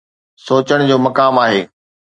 سوچڻ 0.45 0.79
جو 0.89 0.95
مقام 1.07 1.35
آهي. 1.47 1.61